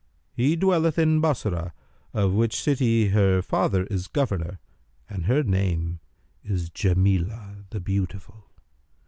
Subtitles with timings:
[0.33, 1.73] [FN#304] She dwelleth in Bassorah
[2.11, 4.57] of which city her father is governor,
[5.07, 5.99] and her name
[6.43, 8.45] is Jamнlah—the beautiful.